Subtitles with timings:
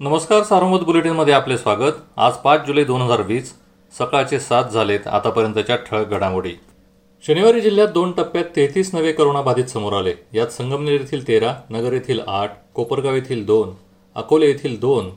[0.00, 1.92] नमस्कार सारोमत बुलेटिनमध्ये आपले स्वागत.
[2.16, 3.52] आज पाच जुलै दोन हजार वीस
[3.92, 6.52] सकाळचे सात झालेत आतापर्यंतच्या ठळक घडामोडी.
[7.24, 10.14] शनिवारी जिल्ह्यात दोन टप्प्यात तेहतीस नवे करोनाबाधित समोर आले.
[10.32, 13.70] यात संगमनेर येथील तेरा नगर येथील आठ कोपरगाव येथील दोन
[14.16, 15.10] अकोले येथील दोन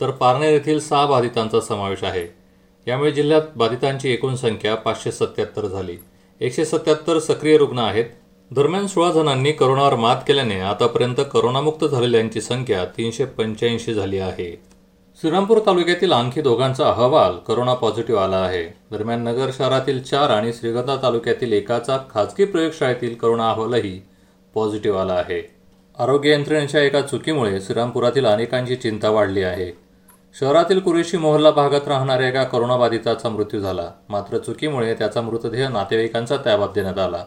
[0.00, 2.26] तर पारनेर येथील सहा बाधितांचा समावेश आहे.
[2.86, 5.96] यामुळे जिल्ह्यात बाधितांची एकूण संख्या पाचशे सत्याहत्तर झाली.
[6.40, 8.04] एकशे सत्याहत्तर सक्रिय रुग्ण आहेत.
[8.50, 14.62] दरम्यान सोळा जणांनी करोनावर मात केल्याने आतापर्यंत करोनामुक्त झालेल्यांची संख्या तीनशे पंच्याऐंशी झाली आहे.
[15.20, 18.64] श्रीरामपूर तालुक्यातील आणखी दोघांचा अहवाल करोना पॉझिटिव्ह आला आहे.
[18.90, 24.00] दरम्यान नगर शहरातील चार आणि श्रीगंधा तालुक्यातील एकाचा खाजगी प्रयोगशाळेतील करोना अहवालही
[24.54, 25.50] पॉझिटिव्ह आला आहे.
[25.98, 29.70] आरोग्य यंत्रणेच्या एका चुकीमुळे श्रीरामपुरातील अनेकांची चिंता वाढली आहे.
[30.40, 33.90] शहरातील कुरेशी मोहल्ला भागात राहणाऱ्या एका करोनाबाधिताचा मृत्यू झाला.
[34.08, 37.24] मात्र चुकीमुळे त्याचा मृतदेह नातेवाईकांचा ताब्यात देण्यात आला.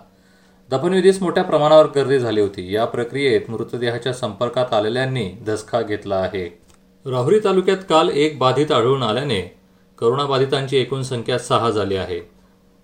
[0.71, 2.75] दफनविधीस मोठ्या प्रमाणावर गर्दी झाली होती.
[2.75, 6.59] या प्रक्रियेत मृतदेहाच्या संपर्कात आलेल्यांनी धसका घेतला आहे.
[7.05, 9.55] राहुरी तालुक्यात काल एक बाधित आढळून आल्याने
[9.97, 12.19] करोनाबाधितांची एकूण संख्या सहा झाली आहे.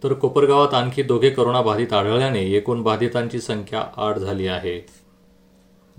[0.04, 4.86] तर कोपरगावात आणखी दोघे करोनाबाधित आढळल्याने एकूण बाधितांची संख्या आठ झाली आहे.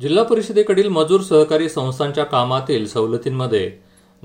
[0.01, 3.73] जिल्हा परिषदेकडील मजूर सहकारी संस्थांच्या कामातील सवलतींमध्ये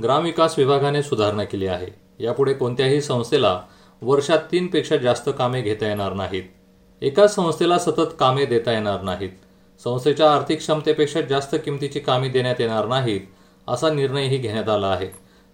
[0.04, 1.88] ग्रामविकास विभागाने सुधारणा केली आहे.
[2.20, 3.62] यापुढे कोणत्याही संस्थेला
[4.02, 6.44] वर्षात तीनपेक्षा जास्त कामे घेता येणार नाहीत.
[7.02, 9.30] एकाच संस्थेला सतत कामे देता येणार नाहीत.
[9.84, 13.22] संस्थेच्या आर्थिक क्षमतेपेक्षा जास्त किमतीची कामे देण्यात येणार नाहीत
[13.68, 15.08] असा निर्णयही घेण्यात आला आहे.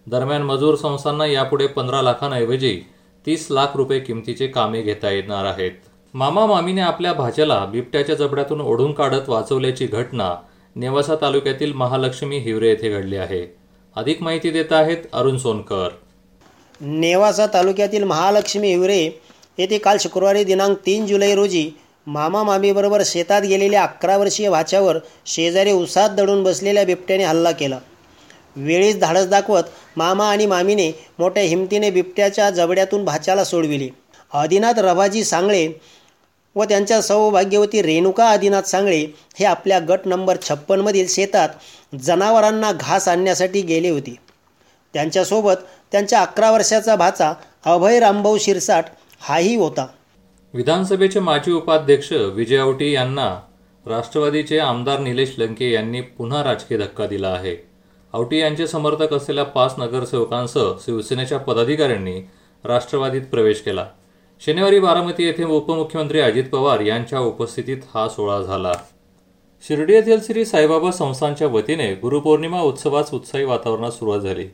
[0.08, 2.82] दरम्यान मजूर संस्थांना यापुढे पंधरा लाखांऐवजी
[3.26, 5.72] तीस लाख रुपये किमतीचे कामे घेता येणार आहेत.
[6.14, 10.36] मामा मामीने आपल्या भाच्याला बिबट्याच्या जबड्यातून ओढून काढत वाचवल्याची घटना
[10.76, 13.56] नेवासा तालुक्यातील महालक्ष्मी हिवरे येथे घडली आहे.
[13.96, 15.90] अधिक माहिती देत आहेत अरुण सोनकर.
[16.82, 19.10] नेवासा तालुक्यातील महालक्ष्मी हिवरे
[19.58, 21.70] येथे काल शुक्रवारी दिनांक तीन जुलै रोजी
[22.08, 27.80] मामा मामीबरोबर शेतात गेलेल्या अकरा वर्षीय भाच्यावर शेजारी उसात दडून बसलेल्या बिबट्याने हल्ला केला.
[28.56, 29.64] वेळीच धाडस दाखवत
[29.98, 33.90] मामा आणि मामीने मोठ्या हिमतीने बिबट्याच्या जबड्यातून भाच्याला सोडविले.
[34.32, 35.68] आदिनाथ रभाजी सांगळे
[36.56, 39.00] व त्यांच्या सौभाग्यवती रेणुका आदिनाथ सांगळे
[39.40, 41.50] हे आपल्या गट नंबर छप्पनमधील शेतात
[41.96, 44.16] जनावरांना घास आणण्यासाठी गेले होते.
[44.94, 47.34] त्यांच्यासोबत त्यांच्या अकरा वर्षाचा भाचा
[47.66, 48.86] अभय रामभाऊ शिरसाट
[49.28, 49.88] हाही होता.
[50.54, 53.42] विधानसभेचे माजी उपाध्यक्ष विजय औटी यांना
[53.86, 57.56] राष्ट्रवादीचे आमदार निलेश लंके यांनी पुन्हा राजकीय धक्का दिला आहे.
[58.14, 62.22] औटी यांचे समर्थक असलेल्या पाच नगरसेवकांसह शिवसेनेच्या पदाधिकाऱ्यांनी
[62.66, 63.88] राष्ट्रवादीत प्रवेश केला.
[64.46, 68.74] शनिवारी बारामती येथे उपमुख्यमंत्री अजित पवार यांच्या उपस्थितीत हा सोहळा झाला.
[69.68, 74.48] शिर्डी येथील श्री साईबाबा संस्थांच्या वतीने गुरुपौर्णिमा उत्सवास उत्साही वातावरणात सुरुवात झाली.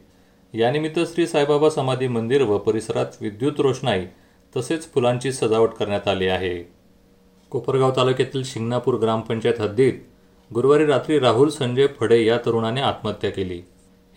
[0.54, 4.02] यानिमित्त श्री साईबाबा समाधी मंदिर व परिसरात विद्युत रोषणाई
[4.58, 6.64] तसेच फुलांची सजावट करण्यात आली आहे.
[7.50, 9.94] कोपरगाव तालुक्यातील शिंगणापूर ग्रामपंचायत हद्दीत
[10.54, 13.62] गुरुवारी रात्री राहुल संजय फडे या तरुणाने आत्महत्या केली.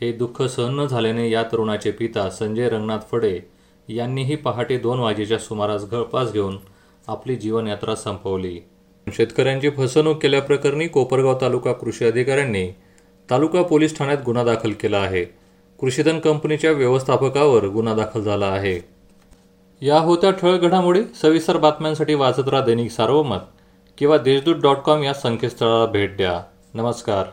[0.01, 3.41] हे दुःख सहन न झाल्याने या तरुणाचे पिता संजय रंगनाथ फडे
[3.89, 6.59] यांनीही पहाटे दोन वाजेच्या सुमारास गळपास घेऊन
[7.07, 8.61] आपली जीवनयात्रा संपवली.
[9.13, 12.71] शेतकऱ्यांची फसवणूक केल्याप्रकरणी कोपरगाव तालुका कृषी अधिकाऱ्यांनी
[13.31, 15.25] तालुका पोलीस ठाण्यात गुन्हा दाखल केला आहे.
[15.81, 18.94] कृषीधन कंपनीच्या व्यवस्थापकावर गुन्हा दाखल झाला आहे.
[19.85, 23.39] या होत्या ठळक घडामोडी सविस्तर बातम्यांसाठी वाचत राहा दैनिक सार्वमत
[23.99, 26.43] किंवा देशदूत डॉट कॉम या संकेतस्थळाला भेट द्या.
[26.75, 27.25] नमस्कार.